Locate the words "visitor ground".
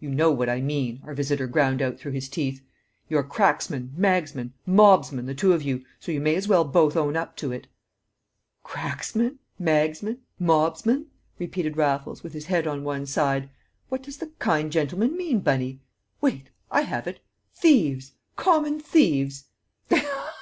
1.14-1.80